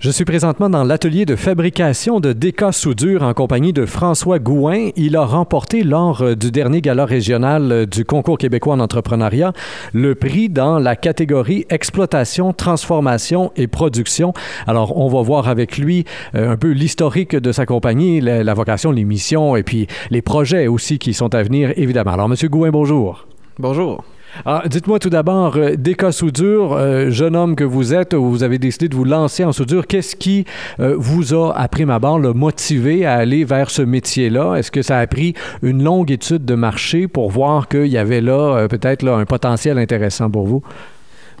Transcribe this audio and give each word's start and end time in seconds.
Je 0.00 0.12
suis 0.12 0.24
présentement 0.24 0.70
dans 0.70 0.84
l'atelier 0.84 1.26
de 1.26 1.34
fabrication 1.34 2.20
de 2.20 2.32
Déca 2.32 2.70
Soudure 2.70 3.24
en 3.24 3.34
compagnie 3.34 3.72
de 3.72 3.84
François 3.84 4.38
Gouin. 4.38 4.90
Il 4.94 5.16
a 5.16 5.24
remporté 5.24 5.82
lors 5.82 6.22
euh, 6.22 6.36
du 6.36 6.52
dernier 6.52 6.80
gala 6.80 7.04
régional 7.04 7.72
euh, 7.72 7.84
du 7.84 8.04
concours 8.04 8.38
québécois 8.38 8.74
en 8.74 8.78
entrepreneuriat 8.78 9.52
le 9.92 10.14
prix 10.14 10.50
dans 10.50 10.78
la 10.78 10.94
catégorie 10.94 11.66
exploitation, 11.68 12.52
transformation 12.52 13.50
et 13.56 13.66
production. 13.66 14.32
Alors, 14.68 14.96
on 14.96 15.08
va 15.08 15.20
voir 15.22 15.48
avec 15.48 15.78
lui 15.78 16.04
euh, 16.36 16.52
un 16.52 16.56
peu 16.56 16.70
l'historique 16.70 17.34
de 17.34 17.50
sa 17.50 17.66
compagnie, 17.66 18.20
la, 18.20 18.44
la 18.44 18.54
vocation, 18.54 18.92
les 18.92 19.04
missions 19.04 19.56
et 19.56 19.64
puis 19.64 19.88
les 20.10 20.22
projets 20.22 20.68
aussi 20.68 21.00
qui 21.00 21.12
sont 21.12 21.34
à 21.34 21.42
venir, 21.42 21.72
évidemment. 21.74 22.12
Alors, 22.12 22.28
Monsieur 22.28 22.48
Gouin, 22.48 22.70
bonjour. 22.70 23.26
Bonjour. 23.58 24.04
Ah, 24.46 24.62
dites-moi 24.66 24.98
tout 25.00 25.10
d'abord, 25.10 25.56
euh, 25.56 25.74
Déca 25.76 26.12
Soudure, 26.12 26.72
euh, 26.72 27.10
jeune 27.10 27.34
homme 27.34 27.56
que 27.56 27.64
vous 27.64 27.92
êtes, 27.92 28.14
vous 28.14 28.44
avez 28.44 28.58
décidé 28.58 28.88
de 28.88 28.94
vous 28.94 29.04
lancer 29.04 29.44
en 29.44 29.52
soudure. 29.52 29.86
Qu'est-ce 29.86 30.14
qui 30.14 30.44
euh, 30.78 30.94
vous 30.96 31.34
a, 31.34 31.52
à 31.56 31.66
prime 31.66 31.90
abord, 31.90 32.18
le 32.20 32.32
motivé 32.32 33.04
à 33.04 33.14
aller 33.14 33.44
vers 33.44 33.70
ce 33.70 33.82
métier-là? 33.82 34.54
Est-ce 34.54 34.70
que 34.70 34.82
ça 34.82 34.98
a 34.98 35.06
pris 35.08 35.34
une 35.62 35.82
longue 35.82 36.12
étude 36.12 36.44
de 36.44 36.54
marché 36.54 37.08
pour 37.08 37.30
voir 37.30 37.68
qu'il 37.68 37.86
y 37.86 37.98
avait 37.98 38.20
là 38.20 38.68
peut-être 38.68 39.06
un 39.08 39.24
potentiel 39.24 39.76
intéressant 39.78 40.30
pour 40.30 40.46
vous? 40.46 40.62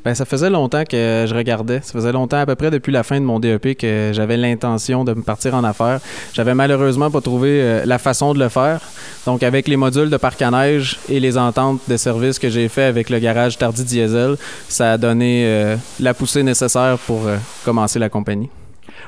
Ben, 0.04 0.14
ça 0.14 0.24
faisait 0.24 0.50
longtemps 0.50 0.84
que 0.84 1.24
je 1.28 1.34
regardais. 1.34 1.80
Ça 1.82 1.92
faisait 1.92 2.12
longtemps, 2.12 2.38
à 2.38 2.46
peu 2.46 2.54
près 2.54 2.70
depuis 2.70 2.92
la 2.92 3.02
fin 3.02 3.20
de 3.20 3.24
mon 3.24 3.40
DEP, 3.40 3.76
que 3.76 4.10
j'avais 4.12 4.36
l'intention 4.36 5.04
de 5.04 5.12
me 5.12 5.22
partir 5.22 5.54
en 5.54 5.64
affaires. 5.64 6.00
J'avais 6.32 6.54
malheureusement 6.54 7.10
pas 7.10 7.20
trouvé 7.20 7.60
euh, 7.60 7.84
la 7.84 7.98
façon 7.98 8.32
de 8.32 8.38
le 8.38 8.48
faire. 8.48 8.80
Donc, 9.26 9.42
avec 9.42 9.66
les 9.66 9.76
modules 9.76 10.10
de 10.10 10.16
parc 10.16 10.40
à 10.42 10.50
neige 10.50 10.98
et 11.08 11.20
les 11.20 11.36
ententes 11.36 11.80
de 11.88 11.96
service 11.96 12.38
que 12.38 12.48
j'ai 12.48 12.68
fait 12.68 12.84
avec 12.84 13.10
le 13.10 13.18
garage 13.18 13.58
Tardy 13.58 13.84
Diesel, 13.84 14.36
ça 14.68 14.92
a 14.92 14.98
donné 14.98 15.44
euh, 15.46 15.76
la 16.00 16.14
poussée 16.14 16.42
nécessaire 16.42 16.98
pour 16.98 17.26
euh, 17.26 17.36
commencer 17.64 17.98
la 17.98 18.08
compagnie. 18.08 18.50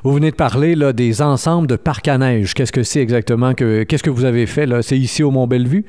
Vous 0.03 0.13
venez 0.13 0.31
de 0.31 0.37
parler 0.37 0.75
là, 0.75 0.93
des 0.93 1.23
ensembles 1.23 1.67
de 1.67 1.77
parcs 1.77 2.09
à 2.09 2.19
neige. 2.19 2.55
Qu'est-ce 2.55 2.73
que 2.73 2.83
c'est 2.83 3.01
exactement? 3.01 3.55
Que, 3.55 3.85
qu'est-ce 3.85 4.03
que 4.03 4.11
vous 4.11 4.25
avez 4.25 4.47
fait? 4.47 4.67
C'est 4.83 4.99
ici 4.99 5.23
au 5.23 5.31
Mont-Bellevue? 5.31 5.85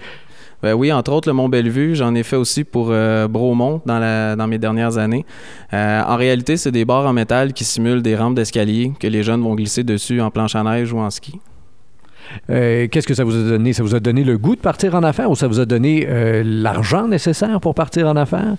Ben 0.64 0.74
oui, 0.74 0.92
entre 0.92 1.12
autres, 1.12 1.28
le 1.28 1.34
Mont-Bellevue, 1.34 1.96
j'en 1.96 2.14
ai 2.14 2.24
fait 2.24 2.36
aussi 2.36 2.64
pour 2.64 2.90
euh, 2.92 3.28
Bromont 3.28 3.82
dans, 3.86 4.48
mes 4.48 4.58
dernières 4.58 4.98
années. 4.98 5.26
Euh, 5.74 6.02
en 6.04 6.16
réalité, 6.16 6.58
c'est 6.58 6.72
des 6.72 6.86
barres 6.86 7.08
en 7.08 7.14
métal 7.14 7.54
qui 7.54 7.64
simulent 7.64 8.02
des 8.02 8.16
rampes 8.16 8.36
d'escalier 8.36 8.94
que 9.00 9.08
les 9.08 9.24
jeunes 9.24 9.42
vont 9.42 9.56
glisser 9.56 9.84
dessus 9.84 10.22
en 10.22 10.30
planche 10.30 10.56
à 10.56 10.64
neige 10.64 10.94
ou 10.94 11.00
en 11.00 11.10
ski. 11.10 11.40
Euh, 12.50 12.88
qu'est-ce 12.88 13.08
que 13.08 13.14
ça 13.14 13.24
vous 13.24 13.36
a 13.36 13.50
donné? 13.50 13.74
Ça 13.74 13.84
vous 13.84 13.96
a 13.96 14.00
donné 14.00 14.24
le 14.24 14.38
goût 14.38 14.56
de 14.56 14.62
partir 14.62 14.96
en 14.96 15.04
affaires 15.04 15.30
ou 15.30 15.36
ça 15.36 15.48
vous 15.48 15.60
a 15.60 15.66
donné 15.66 16.06
euh, 16.08 16.44
l'argent 16.46 17.08
nécessaire 17.08 17.60
pour 17.60 17.76
partir 17.76 18.08
en 18.08 18.16
affaires? 18.16 18.56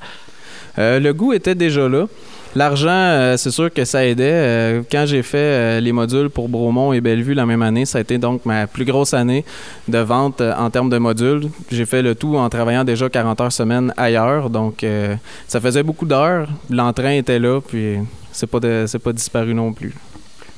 Euh, 0.78 1.00
le 1.00 1.12
goût 1.12 1.32
était 1.32 1.54
déjà 1.54 1.88
là. 1.88 2.06
L'argent, 2.54 2.90
euh, 2.90 3.36
c'est 3.38 3.50
sûr 3.50 3.72
que 3.72 3.84
ça 3.84 4.04
aidait. 4.06 4.30
Euh, 4.30 4.82
quand 4.90 5.04
j'ai 5.06 5.22
fait 5.22 5.80
les 5.80 5.92
modules 5.92 6.28
pour 6.28 6.50
Bromont 6.50 6.92
et 6.92 7.00
Bellevue 7.00 7.34
la 7.34 7.46
même 7.46 7.62
année, 7.62 7.86
ça 7.86 7.98
a 7.98 8.00
été 8.02 8.18
donc 8.18 8.44
ma 8.44 8.66
plus 8.66 8.84
grosse 8.84 9.14
année 9.14 9.44
de 9.88 9.98
vente 9.98 10.40
en 10.42 10.68
termes 10.68 10.90
de 10.90 10.98
modules. 10.98 11.48
J'ai 11.70 11.86
fait 11.86 12.02
le 12.02 12.14
tout 12.14 12.36
en 12.36 12.48
travaillant 12.50 12.84
déjà 12.84 13.08
40 13.08 13.40
heures 13.40 13.52
semaine 13.52 13.94
ailleurs, 13.96 14.50
donc 14.50 14.84
ça 15.48 15.60
faisait 15.60 15.82
beaucoup 15.82 16.04
d'heures. 16.04 16.46
L'entrain 16.68 17.12
était 17.12 17.38
là, 17.38 17.60
puis 17.60 17.96
c'est 18.32 18.46
pas, 18.46 18.60
pas 18.60 19.12
disparu 19.12 19.54
non 19.54 19.72
plus. 19.72 19.94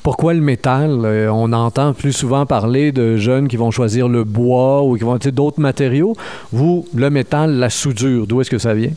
Pourquoi 0.02 0.34
le 0.34 0.40
métal? 0.40 1.30
On 1.32 1.52
entend 1.52 1.94
plus 1.94 2.12
souvent 2.12 2.44
parler 2.44 2.90
de 2.92 3.16
jeunes 3.16 3.46
qui 3.46 3.56
vont 3.56 3.70
choisir 3.70 4.08
le 4.08 4.24
bois 4.24 4.82
ou 4.82 4.96
qui 4.96 5.04
vont 5.04 5.14
utiliser 5.14 5.32
d'autres 5.32 5.60
matériaux. 5.60 6.14
Vous, 6.52 6.86
le 6.92 7.08
métal, 7.08 7.52
la 7.52 7.70
soudure, 7.70 8.26
d'où 8.26 8.40
est-ce 8.40 8.50
que 8.50 8.58
ça 8.58 8.74
vient? 8.74 8.90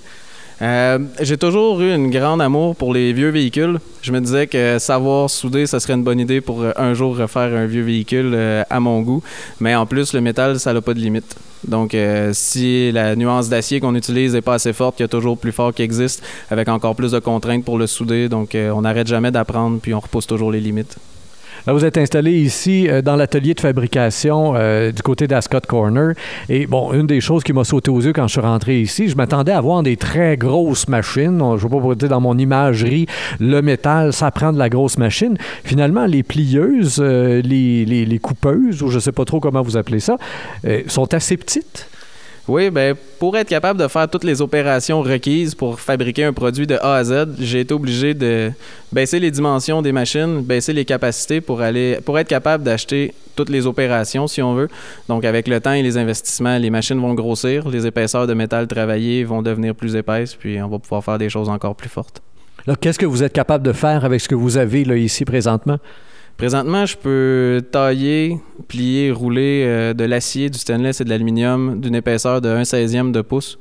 Euh, 0.61 0.97
j'ai 1.21 1.37
toujours 1.37 1.81
eu 1.81 1.93
une 1.93 2.09
grande 2.09 2.41
amour 2.41 2.75
pour 2.75 2.93
les 2.93 3.13
vieux 3.13 3.29
véhicules. 3.29 3.79
Je 4.01 4.11
me 4.11 4.19
disais 4.19 4.47
que 4.47 4.79
savoir 4.79 5.29
souder, 5.29 5.67
ça 5.67 5.79
serait 5.79 5.93
une 5.93 6.03
bonne 6.03 6.19
idée 6.19 6.41
pour 6.41 6.61
euh, 6.61 6.71
un 6.77 6.93
jour 6.93 7.15
refaire 7.15 7.53
un 7.55 7.65
vieux 7.65 7.83
véhicule 7.83 8.31
euh, 8.33 8.63
à 8.69 8.79
mon 8.79 9.01
goût. 9.01 9.21
Mais 9.59 9.75
en 9.75 9.85
plus, 9.85 10.13
le 10.13 10.21
métal, 10.21 10.59
ça 10.59 10.73
n'a 10.73 10.81
pas 10.81 10.93
de 10.93 10.99
limite. 10.99 11.35
Donc, 11.67 11.97
si 12.33 12.91
la 12.91 13.15
nuance 13.15 13.49
d'acier 13.49 13.79
qu'on 13.79 13.95
utilise 13.95 14.33
n'est 14.33 14.41
pas 14.41 14.53
assez 14.53 14.73
forte, 14.73 14.99
il 14.99 15.03
y 15.03 15.05
a 15.05 15.07
toujours 15.07 15.37
plus 15.37 15.51
fort 15.51 15.73
qui 15.73 15.81
existe, 15.81 16.23
avec 16.51 16.69
encore 16.69 16.95
plus 16.95 17.11
de 17.11 17.19
contraintes 17.19 17.65
pour 17.65 17.79
le 17.79 17.87
souder. 17.87 18.29
Donc, 18.29 18.55
on 18.55 18.81
n'arrête 18.81 19.07
jamais 19.07 19.31
d'apprendre, 19.31 19.79
puis 19.81 19.93
on 19.93 19.99
repousse 19.99 20.27
toujours 20.27 20.51
les 20.51 20.61
limites. 20.61 20.97
Là, 21.67 21.73
vous 21.73 21.83
êtes 21.83 21.97
installé 21.97 22.31
ici 22.31 22.87
euh, 22.87 23.01
dans 23.01 23.17
l'atelier 23.17 23.53
de 23.53 23.59
fabrication 23.59 24.53
euh, 24.55 24.93
du 24.93 25.01
côté 25.01 25.27
d'Ascot 25.27 25.59
Corner. 25.67 26.13
Et 26.47 26.65
bon, 26.65 26.93
une 26.93 27.05
des 27.07 27.19
choses 27.19 27.43
qui 27.43 27.51
m'a 27.51 27.65
sauté 27.65 27.91
aux 27.91 27.99
yeux 27.99 28.13
quand 28.13 28.25
je 28.27 28.31
suis 28.31 28.41
rentré 28.41 28.79
ici, 28.79 29.09
je 29.09 29.17
m'attendais 29.17 29.51
à 29.51 29.59
voir 29.59 29.83
des 29.83 29.97
très 29.97 30.37
grosses 30.37 30.87
machines. 30.87 31.37
Je 31.39 31.43
ne 31.43 31.57
veux 31.57 31.67
pas 31.67 31.79
vous 31.79 31.93
dire 31.93 32.07
dans 32.07 32.21
mon 32.21 32.37
imagerie, 32.37 33.05
le 33.41 33.61
métal, 33.61 34.13
ça 34.13 34.31
prend 34.31 34.53
de 34.53 34.57
la 34.57 34.69
grosse 34.69 34.97
machine. 34.97 35.37
Finalement, 35.65 36.05
les 36.05 36.23
plieuses, 36.23 36.99
euh, 37.01 37.41
les, 37.41 37.83
les- 37.83 38.05
les 38.05 38.19
coupeuses, 38.19 38.81
ou 38.81 38.87
je 38.87 38.95
ne 38.95 39.01
sais 39.01 39.11
pas 39.11 39.25
trop 39.25 39.41
comment 39.41 39.61
vous 39.61 39.75
appelez 39.75 39.99
ça, 39.99 40.15
sont 40.87 41.13
assez 41.13 41.35
petites. 41.35 41.89
Oui, 42.47 42.69
ben 42.69 42.95
pour 43.19 43.35
être 43.35 43.49
capable 43.49 43.79
de 43.79 43.87
faire 43.87 44.07
toutes 44.09 44.23
les 44.23 44.41
opérations 44.41 45.01
requises 45.01 45.53
pour 45.53 45.79
fabriquer 45.81 46.23
un 46.23 46.31
produit 46.31 46.65
de 46.65 46.75
A 46.75 46.95
à 46.95 47.03
Z, 47.03 47.35
j'ai 47.39 47.59
été 47.59 47.73
obligé 47.73 48.13
de 48.13 48.51
baisser 48.91 49.19
les 49.19 49.31
dimensions 49.31 49.81
des 49.81 49.91
machines, 49.91 50.41
baisser 50.41 50.71
les 50.71 50.85
capacités 50.85 51.41
pour 51.41 51.61
aller 51.61 51.99
pour 52.05 52.17
être 52.17 52.29
capable 52.29 52.63
d'acheter 52.63 53.13
toutes 53.35 53.49
les 53.49 53.67
opérations 53.67 54.27
si 54.27 54.41
on 54.41 54.53
veut. 54.53 54.69
Donc 55.09 55.25
avec 55.25 55.49
le 55.49 55.59
temps 55.59 55.73
et 55.73 55.83
les 55.83 55.97
investissements, 55.97 56.57
les 56.57 56.69
machines 56.69 56.99
vont 56.99 57.13
grossir, 57.13 57.67
les 57.67 57.85
épaisseurs 57.85 58.27
de 58.27 58.33
métal 58.33 58.65
travaillées 58.67 59.25
vont 59.25 59.41
devenir 59.41 59.75
plus 59.75 59.95
épaisses, 59.95 60.35
puis 60.35 60.61
on 60.61 60.69
va 60.69 60.79
pouvoir 60.79 61.03
faire 61.03 61.17
des 61.17 61.29
choses 61.29 61.49
encore 61.49 61.75
plus 61.75 61.89
fortes. 61.89 62.21
Alors, 62.65 62.79
qu'est-ce 62.79 62.99
que 62.99 63.05
vous 63.05 63.23
êtes 63.23 63.31
capable 63.31 63.65
de 63.65 63.71
faire 63.71 64.03
avec 64.03 64.19
ce 64.19 64.27
que 64.27 64.35
vous 64.35 64.57
avez 64.57 64.83
là, 64.83 64.97
ici 64.97 65.23
présentement? 65.23 65.77
Présentement, 66.37 66.85
je 66.85 66.95
peux 66.95 67.61
tailler, 67.71 68.37
plier, 68.67 69.11
rouler 69.11 69.63
euh, 69.65 69.93
de 69.95 70.03
l'acier, 70.03 70.49
du 70.51 70.59
stainless 70.59 71.01
et 71.01 71.03
de 71.03 71.09
l'aluminium 71.09 71.79
d'une 71.81 71.95
épaisseur 71.95 72.41
de 72.41 72.49
1 72.49 72.61
16e 72.61 73.11
de 73.11 73.21
pouce. 73.21 73.57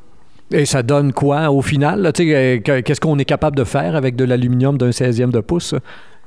Et 0.52 0.66
ça 0.66 0.82
donne 0.82 1.12
quoi 1.12 1.50
au 1.50 1.62
final? 1.62 2.04
euh, 2.06 2.58
que- 2.60 2.80
Qu'est-ce 2.80 3.00
qu'on 3.00 3.18
est 3.18 3.24
capable 3.24 3.56
de 3.56 3.64
faire 3.64 3.96
avec 3.96 4.14
de 4.14 4.24
l'aluminium 4.24 4.76
d'un 4.76 4.90
16e 4.92 5.30
de 5.30 5.40
pouce? 5.40 5.74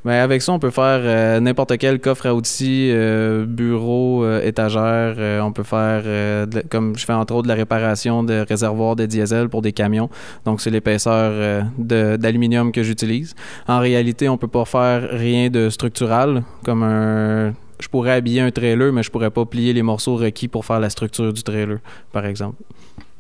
Ben, 0.06 0.14
avec 0.14 0.42
ça, 0.42 0.54
on 0.54 0.60
peut 0.60 0.70
faire 0.70 1.02
euh, 1.04 1.40
n'importe 1.42 1.78
quel 1.78 2.00
coffre 2.00 2.26
à 2.26 2.34
outils, 2.34 2.90
euh, 2.92 3.46
bureau, 3.46 4.24
euh, 4.24 4.42
étagère. 4.42 5.44
On 5.44 5.52
peut 5.52 5.64
faire, 5.64 6.04
de 6.04 6.64
comme 6.70 6.98
je 6.98 7.06
fais 7.06 7.14
entre 7.14 7.34
autres, 7.34 7.44
de 7.44 7.50
la 7.50 7.56
réparation 7.56 8.24
de 8.24 8.46
réservoirs 8.48 8.96
de 8.96 9.06
diesel 9.06 9.50
pour 9.50 9.62
des 9.62 9.74
camions. 9.74 10.10
Donc, 10.46 10.62
c'est 10.62 10.70
l'épaisseur 10.70 11.66
d'aluminium 11.78 12.72
que 12.72 12.84
j'utilise. 12.84 13.36
En 13.68 13.80
réalité, 13.80 14.30
on 14.30 14.38
peut 14.38 14.48
pas 14.48 14.66
faire 14.66 15.10
rien 15.12 15.50
de 15.50 15.70
structural, 15.70 16.44
comme 16.64 16.84
un... 16.84 17.54
Je 17.80 17.88
pourrais 17.88 18.12
habiller 18.12 18.42
un 18.42 18.52
trailer, 18.52 18.92
mais 18.92 19.04
je 19.04 19.10
pourrais 19.10 19.30
pas 19.30 19.46
plier 19.46 19.72
les 19.72 19.84
morceaux 19.84 20.18
requis 20.18 20.50
pour 20.50 20.66
faire 20.66 20.82
la 20.82 20.90
structure 20.90 21.32
du 21.32 21.44
trailer, 21.44 21.78
par 22.12 22.26
exemple. 22.26 22.62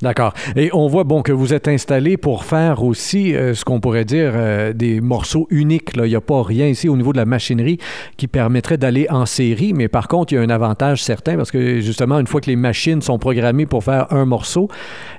D'accord. 0.02 0.34
Et 0.56 0.70
on 0.74 0.88
voit 0.88 1.04
bon 1.04 1.22
que 1.22 1.34
vous 1.34 1.54
êtes 1.54 1.68
installé 1.68 2.16
pour 2.16 2.46
faire 2.46 2.84
aussi 2.84 3.36
euh, 3.36 3.54
ce 3.54 3.66
qu'on 3.66 3.82
pourrait 3.82 4.06
dire 4.06 4.32
euh, 4.34 4.72
des 4.72 5.02
morceaux 5.02 5.46
uniques. 5.50 5.90
Il 5.96 6.04
n'y 6.04 6.16
a 6.16 6.22
pas 6.22 6.42
rien 6.42 6.68
ici 6.68 6.88
au 6.88 6.96
niveau 6.96 7.12
de 7.12 7.18
la 7.18 7.26
machinerie 7.26 7.80
qui 8.16 8.28
permettrait 8.28 8.78
d'aller 8.78 9.08
en 9.10 9.26
série, 9.26 9.74
mais 9.74 9.90
par 9.90 10.08
contre, 10.08 10.32
il 10.32 10.38
y 10.38 10.40
a 10.40 10.42
un 10.42 10.50
avantage 10.50 11.04
certain 11.04 11.36
parce 11.36 11.52
que 11.52 11.82
justement, 11.82 12.18
une 12.18 12.28
fois 12.28 12.40
que 12.40 12.50
les 12.50 12.56
machines 12.56 13.02
sont 13.02 13.20
programmées 13.20 13.66
pour 13.66 13.84
faire 13.84 14.08
un 14.14 14.24
morceau, 14.24 14.70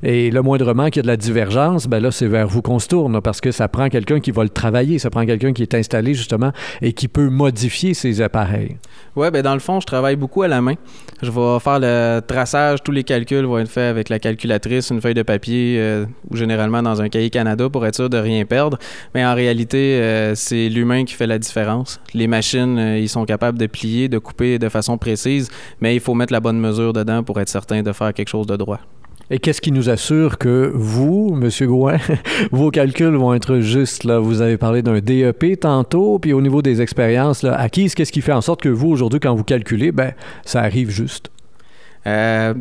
et 0.03 0.31
le 0.31 0.41
moindrement 0.41 0.87
qu'il 0.87 0.97
y 0.97 1.01
a 1.01 1.03
de 1.03 1.09
la 1.09 1.19
divergence, 1.19 1.87
ben 1.87 2.01
là, 2.01 2.11
c'est 2.11 2.27
vers 2.27 2.49
vous 2.49 2.63
qu'on 2.63 2.79
se 2.79 2.89
tourne 2.89 3.21
parce 3.21 3.43
que 3.43 3.53
ça 3.53 3.69
prend 3.69 3.91
quelqu'un 3.91 4.21
qui 4.21 4.31
va 4.31 4.45
le 4.45 4.49
travailler, 4.49 4.99
ça 4.99 5.11
prend 5.11 5.27
quelqu'un 5.27 5.53
qui 5.53 5.63
est 5.63 5.75
installé 5.75 6.15
justement 6.15 6.53
et 6.81 6.95
qui 6.95 7.09
peut 7.09 7.29
modifier 7.29 7.93
ces 7.93 8.23
appareils. 8.23 8.77
Ouais, 9.17 9.31
ben 9.31 9.43
dans 9.43 9.55
le 9.55 9.61
fond, 9.61 9.81
je 9.81 9.87
travaille 9.87 10.17
beaucoup 10.17 10.43
à 10.43 10.49
la 10.49 10.61
main. 10.63 10.75
Je 11.23 11.31
vais 11.31 11.61
faire 11.61 11.81
le 11.81 12.21
traçage, 12.21 12.83
tous 12.83 12.93
les 12.93 13.05
calculs 13.05 13.45
vont 13.45 13.59
être 13.59 13.69
faits 13.69 13.91
avec 13.91 14.09
la 14.09 14.19
calculatrice, 14.19 14.70
une 14.79 15.01
feuille 15.01 15.15
de 15.15 15.23
papier 15.23 15.77
euh, 15.79 16.07
ou 16.31 16.37
généralement 16.37 16.83
dans 16.83 17.03
un 17.03 17.09
cahier 17.09 17.31
Canada 17.31 17.69
pour 17.69 17.87
être 17.87 17.97
sûr 17.97 18.09
de 18.09 18.17
rien 18.17 18.45
perdre. 18.45 18.79
Mais 19.15 19.25
en 19.25 19.35
réalité, 19.35 20.01
euh, 20.01 20.35
c'est 20.35 20.69
l'humain 20.69 21.05
qui 21.05 21.15
fait 21.15 21.27
la 21.27 21.39
différence. 21.39 22.01
Les 22.15 22.27
machines, 22.27 22.79
euh, 22.79 22.99
ils 22.99 23.09
sont 23.09 23.25
capables 23.25 23.59
de 23.59 23.67
plier, 23.67 24.09
de 24.09 24.19
couper 24.19 24.59
de 24.59 24.69
façon 24.69 24.97
précise, 24.99 25.51
mais 25.81 25.95
il 25.95 26.01
faut 26.01 26.15
mettre 26.15 26.33
la 26.33 26.41
bonne 26.41 26.59
mesure 26.59 26.93
dedans 26.93 27.23
pour 27.23 27.41
être 27.41 27.49
certain 27.49 27.83
de 27.83 27.93
faire 27.93 28.15
quelque 28.15 28.29
chose 28.29 28.47
de 28.47 28.57
droit. 28.57 28.81
Et 29.33 29.39
qu'est-ce 29.39 29.61
qui 29.61 29.71
nous 29.71 29.91
assure 29.91 30.39
que 30.39 30.73
vous, 30.75 31.39
M. 31.41 31.49
Gouin, 31.69 31.99
vos 32.51 32.71
calculs 32.71 33.15
vont 33.15 33.33
être 33.33 33.61
justes? 33.61 34.03
Là? 34.03 34.19
Vous 34.19 34.41
avez 34.41 34.57
parlé 34.57 34.83
d'un 34.83 34.99
DEP 34.99 35.61
tantôt, 35.61 36.19
puis 36.19 36.33
au 36.33 36.41
niveau 36.41 36.63
des 36.63 36.83
expériences 36.83 37.45
là, 37.45 37.55
acquises, 37.55 37.95
qu'est-ce 37.95 38.11
qui 38.11 38.23
fait 38.23 38.33
en 38.33 38.41
sorte 38.41 38.61
que 38.61 38.69
vous, 38.69 38.89
aujourd'hui, 38.89 39.21
quand 39.21 39.35
vous 39.35 39.45
calculez, 39.45 39.93
ben, 39.93 40.13
ça 40.45 40.63
arrive 40.63 40.91
juste? 40.91 41.31
Euh, 42.07 42.55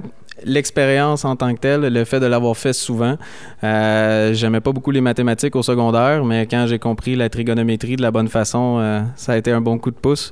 L'expérience 0.44 1.26
en 1.26 1.36
tant 1.36 1.54
que 1.54 1.60
telle, 1.60 1.82
le 1.82 2.06
fait 2.06 2.20
de 2.20 2.26
l'avoir 2.26 2.56
fait 2.56 2.74
souvent, 2.74 3.18
euh, 3.64 4.34
j'aimais 4.34 4.62
pas 4.62 4.72
beaucoup 4.72 4.92
les 4.92 5.02
mathématiques 5.02 5.56
au 5.56 5.64
secondaire, 5.64 6.24
mais 6.26 6.48
quand 6.48 6.66
j'ai 6.68 6.80
compris 6.80 7.16
la 7.16 7.30
trigonométrie 7.30 7.96
de 7.96 8.02
la 8.02 8.12
bonne 8.12 8.28
façon, 8.28 8.78
euh, 8.80 9.02
ça 9.16 9.34
a 9.34 9.38
été 9.38 9.52
un 9.52 9.62
bon 9.62 9.78
coup 9.78 9.92
de 9.92 9.96
pouce. 9.96 10.32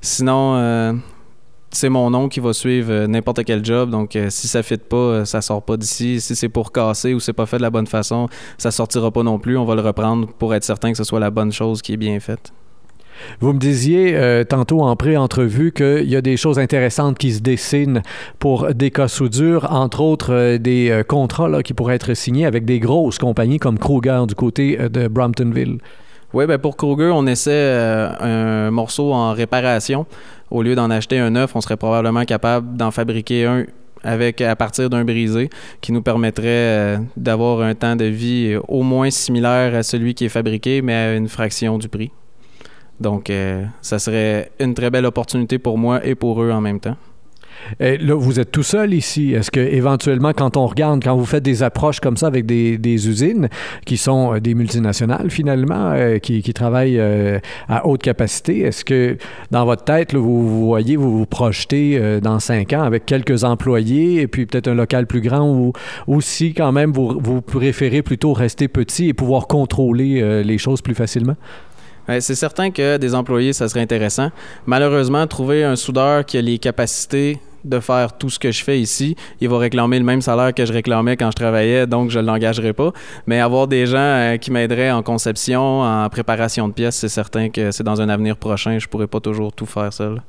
Sinon, 0.00 0.54
euh, 0.56 0.92
c'est 1.70 1.88
mon 1.88 2.10
nom 2.10 2.28
qui 2.28 2.40
va 2.40 2.52
suivre 2.52 2.92
euh, 2.92 3.06
n'importe 3.06 3.44
quel 3.44 3.64
job, 3.64 3.90
donc 3.90 4.18
si 4.28 4.48
ça 4.48 4.58
ne 4.58 4.62
fit 4.62 4.76
pas, 4.76 5.24
ça 5.24 5.40
sort 5.40 5.62
pas 5.62 5.76
d'ici. 5.76 6.20
Si 6.20 6.34
c'est 6.36 6.48
pour 6.48 6.72
casser 6.72 7.14
ou 7.14 7.20
c'est 7.20 7.32
pas 7.32 7.46
fait 7.46 7.58
de 7.58 7.62
la 7.62 7.70
bonne 7.70 7.86
façon, 7.86 8.28
ça 8.58 8.70
sortira 8.70 9.10
pas 9.10 9.22
non 9.22 9.38
plus. 9.38 9.56
On 9.56 9.64
va 9.64 9.74
le 9.74 9.82
reprendre 9.82 10.28
pour 10.28 10.54
être 10.54 10.64
certain 10.64 10.92
que 10.92 10.98
ce 10.98 11.04
soit 11.04 11.20
la 11.20 11.30
bonne 11.30 11.52
chose 11.52 11.82
qui 11.82 11.92
est 11.92 11.98
bien 11.98 12.18
faite. 12.20 12.52
Vous 13.40 13.52
me 13.52 13.58
disiez 13.58 14.16
euh, 14.16 14.44
tantôt 14.44 14.80
en 14.82 14.94
pré-entrevue 14.96 15.72
qu'il 15.72 16.08
y 16.08 16.16
a 16.16 16.20
des 16.20 16.36
choses 16.36 16.58
intéressantes 16.58 17.18
qui 17.18 17.32
se 17.32 17.40
dessinent 17.40 18.02
pour 18.38 18.72
des 18.74 18.90
cas 18.90 19.08
soudure, 19.08 19.70
entre 19.70 20.00
autres 20.00 20.32
euh, 20.32 20.58
des 20.58 20.90
euh, 20.90 21.02
contrats 21.02 21.48
là, 21.48 21.62
qui 21.62 21.74
pourraient 21.74 21.96
être 21.96 22.14
signés 22.14 22.46
avec 22.46 22.64
des 22.64 22.80
grosses 22.80 23.18
compagnies 23.18 23.58
comme 23.58 23.78
Kruger 23.78 24.24
du 24.26 24.34
côté 24.34 24.76
de 24.76 25.08
Bramptonville. 25.08 25.78
Oui, 26.32 26.46
ben 26.46 26.58
pour 26.58 26.76
Kruger, 26.76 27.12
on 27.14 27.26
essaie 27.26 27.72
un 28.20 28.70
morceau 28.72 29.12
en 29.12 29.32
réparation. 29.32 30.04
Au 30.50 30.62
lieu 30.62 30.74
d'en 30.74 30.90
acheter 30.90 31.18
un 31.18 31.30
neuf, 31.30 31.54
on 31.54 31.60
serait 31.60 31.76
probablement 31.76 32.24
capable 32.24 32.76
d'en 32.76 32.90
fabriquer 32.90 33.46
un 33.46 33.64
avec 34.02 34.40
à 34.40 34.54
partir 34.56 34.90
d'un 34.90 35.04
brisé 35.04 35.48
qui 35.80 35.92
nous 35.92 36.02
permettrait 36.02 36.98
d'avoir 37.16 37.62
un 37.62 37.74
temps 37.74 37.96
de 37.96 38.04
vie 38.04 38.56
au 38.66 38.82
moins 38.82 39.10
similaire 39.10 39.74
à 39.76 39.82
celui 39.84 40.14
qui 40.14 40.24
est 40.24 40.28
fabriqué, 40.28 40.82
mais 40.82 40.94
à 40.94 41.14
une 41.14 41.28
fraction 41.28 41.78
du 41.78 41.88
prix. 41.88 42.10
Donc, 43.00 43.30
euh, 43.30 43.64
ça 43.80 43.98
serait 43.98 44.50
une 44.60 44.74
très 44.74 44.90
belle 44.90 45.06
opportunité 45.06 45.58
pour 45.58 45.78
moi 45.78 46.04
et 46.04 46.14
pour 46.14 46.42
eux 46.42 46.50
en 46.50 46.60
même 46.60 46.80
temps. 46.80 46.96
Et 47.80 47.96
là, 47.96 48.14
vous 48.14 48.40
êtes 48.40 48.50
tout 48.50 48.64
seul 48.64 48.92
ici. 48.92 49.32
Est-ce 49.32 49.50
que 49.50 49.60
éventuellement, 49.60 50.32
quand 50.32 50.56
on 50.56 50.66
regarde, 50.66 51.02
quand 51.02 51.16
vous 51.16 51.24
faites 51.24 51.42
des 51.42 51.62
approches 51.62 51.98
comme 51.98 52.16
ça 52.16 52.26
avec 52.26 52.44
des, 52.44 53.08
usines 53.08 53.48
qui 53.86 53.96
sont 53.96 54.34
euh, 54.34 54.40
des 54.40 54.54
multinationales 54.54 55.30
finalement, 55.30 55.92
euh, 55.92 56.18
qui, 56.18 56.42
travaillent 56.52 57.00
à 57.68 57.86
haute 57.86 58.02
capacité, 58.02 58.60
est-ce 58.60 58.84
que 58.84 59.16
dans 59.50 59.64
votre 59.64 59.84
tête, 59.84 60.14
vous, 60.14 60.66
voyez, 60.66 60.96
vous 60.96 61.18
vous 61.18 61.26
projetez 61.26 62.20
dans 62.20 62.38
cinq 62.38 62.72
ans 62.72 62.82
avec 62.82 63.06
quelques 63.06 63.44
employés 63.44 64.20
et 64.20 64.26
puis 64.26 64.46
peut-être 64.46 64.68
un 64.68 64.74
local 64.74 65.06
plus 65.06 65.20
grand 65.20 65.48
ou, 65.48 65.72
aussi 66.06 66.54
quand 66.54 66.70
même 66.70 66.92
vous, 66.92 67.18
vous 67.20 67.40
préférez 67.40 68.02
plutôt 68.02 68.32
rester 68.32 68.68
petit 68.68 69.08
et 69.08 69.14
pouvoir 69.14 69.46
contrôler 69.46 70.42
les 70.44 70.58
choses 70.58 70.82
plus 70.82 70.94
facilement? 70.94 71.36
C'est 72.08 72.34
certain 72.34 72.70
que 72.70 72.96
des 72.96 73.14
employés, 73.14 73.52
ça 73.52 73.68
serait 73.68 73.80
intéressant. 73.80 74.30
Malheureusement, 74.66 75.26
trouver 75.26 75.64
un 75.64 75.76
soudeur 75.76 76.24
qui 76.24 76.38
a 76.38 76.42
les 76.42 76.58
capacités 76.58 77.38
de 77.64 77.80
faire 77.80 78.16
tout 78.16 78.30
ce 78.30 78.38
que 78.38 78.50
je 78.52 78.62
fais 78.62 78.80
ici, 78.80 79.16
il 79.40 79.48
va 79.48 79.58
réclamer 79.58 79.98
le 79.98 80.04
même 80.04 80.20
salaire 80.20 80.52
que 80.54 80.64
je 80.64 80.72
réclamais 80.72 81.16
quand 81.16 81.30
je 81.30 81.36
travaillais, 81.36 81.86
donc 81.86 82.10
je 82.10 82.18
ne 82.18 82.26
l'engagerai 82.26 82.72
pas. 82.72 82.92
Mais 83.26 83.40
avoir 83.40 83.66
des 83.66 83.86
gens 83.86 83.96
euh, 83.98 84.36
qui 84.36 84.50
m'aideraient 84.50 84.90
en 84.90 85.02
conception, 85.02 85.80
en 85.80 86.08
préparation 86.08 86.68
de 86.68 86.74
pièces, 86.74 86.96
c'est 86.96 87.08
certain 87.08 87.48
que 87.48 87.70
c'est 87.70 87.84
dans 87.84 88.00
un 88.00 88.08
avenir 88.08 88.36
prochain. 88.36 88.78
Je 88.78 88.86
ne 88.86 88.90
pourrai 88.90 89.06
pas 89.06 89.20
toujours 89.20 89.52
tout 89.52 89.66
faire 89.66 89.92
seul. 89.92 90.22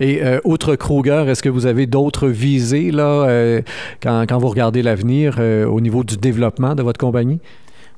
Et 0.00 0.22
euh, 0.22 0.40
outre 0.44 0.76
Kruger, 0.76 1.24
est-ce 1.28 1.42
que 1.42 1.50
vous 1.50 1.66
avez 1.66 1.86
d'autres 1.86 2.28
visées 2.28 2.90
là, 2.90 3.02
euh, 3.28 3.60
quand, 4.02 4.24
quand, 4.26 4.38
vous 4.38 4.48
regardez 4.48 4.82
l'avenir 4.82 5.38
au 5.38 5.80
niveau 5.80 6.04
du 6.04 6.16
développement 6.16 6.74
de 6.74 6.82
votre 6.82 6.98
compagnie? 6.98 7.38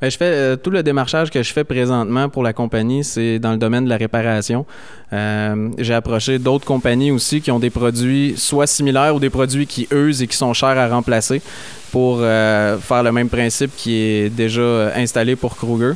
Ben, 0.03 0.11
je 0.11 0.17
fais 0.17 0.25
euh, 0.25 0.57
tout 0.57 0.71
le 0.71 0.83
démarchage 0.83 1.31
que 1.31 1.45
je 1.45 1.53
fais 1.53 1.63
présentement 1.63 2.29
pour 2.29 2.43
la 2.43 2.53
compagnie, 2.53 3.05
c'est 3.05 3.39
dans 3.39 3.53
le 3.53 3.57
domaine 3.57 3.85
de 3.85 3.89
la 3.89 3.97
réparation. 3.97 4.67
Euh, 5.13 5.69
j'ai 5.79 5.95
approché 5.95 6.41
d'autres 6.41 6.65
compagnies 6.65 7.13
aussi 7.13 7.41
qui 7.41 7.53
ont 7.53 7.61
des 7.61 7.71
produits 7.71 8.35
soit 8.37 8.67
similaires 8.67 9.15
ou 9.15 9.21
des 9.21 9.31
produits 9.31 9.69
qui 9.69 9.87
usent 9.93 10.21
et 10.21 10.27
qui 10.27 10.37
sont 10.37 10.55
chers 10.55 10.77
à 10.77 10.89
remplacer 10.89 11.41
pour 11.93 12.19
euh, 12.19 12.79
faire 12.79 13.05
le 13.05 13.13
même 13.13 13.29
principe 13.29 13.71
qui 13.77 13.95
est 13.95 14.29
déjà 14.29 14.93
installé 14.97 15.37
pour 15.37 15.55
Kruger. 15.55 15.93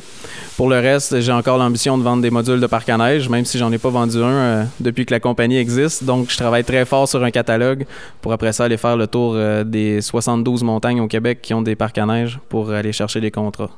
Pour 0.55 0.69
le 0.69 0.79
reste, 0.79 1.19
j'ai 1.19 1.33
encore 1.33 1.57
l'ambition 1.57 1.97
de 1.97 2.03
vendre 2.03 2.21
des 2.21 2.31
modules 2.31 2.61
de 2.61 2.67
parc 2.67 2.87
à 2.87 2.97
neige, 2.97 3.27
même 3.27 3.43
si 3.43 3.57
j'en 3.57 3.73
ai 3.73 3.77
pas 3.77 3.89
vendu 3.89 4.23
un 4.23 4.67
depuis 4.79 5.05
que 5.05 5.13
la 5.13 5.19
compagnie 5.19 5.57
existe. 5.57 6.05
Donc, 6.05 6.31
je 6.31 6.37
travaille 6.37 6.63
très 6.63 6.85
fort 6.85 7.09
sur 7.09 7.21
un 7.25 7.31
catalogue 7.31 7.85
pour 8.21 8.31
après 8.31 8.53
ça 8.53 8.63
aller 8.63 8.77
faire 8.77 8.95
le 8.95 9.07
tour 9.07 9.35
des 9.65 9.99
72 9.99 10.63
montagnes 10.63 11.01
au 11.01 11.07
Québec 11.09 11.39
qui 11.41 11.53
ont 11.53 11.61
des 11.61 11.75
parcs 11.75 11.97
à 11.97 12.05
neige 12.05 12.39
pour 12.47 12.71
aller 12.71 12.93
chercher 12.93 13.19
les 13.19 13.31
contrats. 13.31 13.71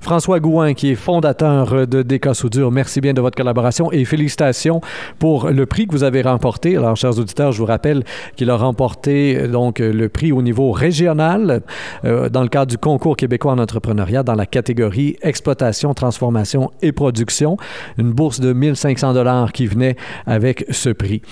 François 0.00 0.40
Gouin, 0.40 0.74
qui 0.74 0.90
est 0.90 0.94
fondateur 0.94 1.86
de 1.86 2.02
DK 2.02 2.34
Soudure, 2.34 2.70
merci 2.70 3.00
bien 3.00 3.12
de 3.12 3.20
votre 3.20 3.36
collaboration 3.36 3.92
et 3.92 4.04
félicitations 4.04 4.80
pour 5.18 5.50
le 5.50 5.66
prix 5.66 5.86
que 5.86 5.92
vous 5.92 6.04
avez 6.04 6.22
remporté. 6.22 6.76
Alors, 6.76 6.96
chers 6.96 7.18
auditeurs, 7.18 7.52
je 7.52 7.58
vous 7.58 7.66
rappelle 7.66 8.04
qu'il 8.36 8.50
a 8.50 8.56
remporté 8.56 9.48
donc 9.48 9.78
le 9.78 10.08
prix 10.08 10.32
au 10.32 10.42
niveau 10.42 10.72
régional 10.72 11.62
euh, 12.04 12.28
dans 12.28 12.42
le 12.42 12.48
cadre 12.48 12.70
du 12.70 12.78
concours 12.78 13.16
québécois 13.16 13.52
en 13.52 13.58
entrepreneuriat 13.58 14.22
dans 14.22 14.34
la 14.34 14.46
catégorie 14.46 15.16
exploitation, 15.22 15.94
transformation 15.94 16.70
et 16.82 16.92
production. 16.92 17.56
Une 17.98 18.12
bourse 18.12 18.40
de 18.40 18.52
1500 18.52 19.14
dollars 19.14 19.52
qui 19.52 19.66
venait 19.66 19.96
avec 20.26 20.64
ce 20.70 20.90
prix. 20.90 21.22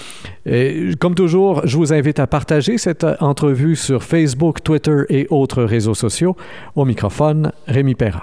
Comme 0.99 1.15
toujours, 1.15 1.67
je 1.67 1.77
vous 1.77 1.93
invite 1.93 2.19
à 2.19 2.27
partager 2.27 2.79
cette 2.79 3.07
entrevue 3.21 3.77
sur 3.77 4.03
Facebook, 4.03 4.63
Twitter 4.63 5.03
et 5.09 5.27
autres 5.31 5.63
réseaux 5.63 5.95
sociaux. 5.95 6.37
Au 6.77 6.85
microphone, 6.85 7.53
Rémi 7.67 7.95
Perra. 7.95 8.19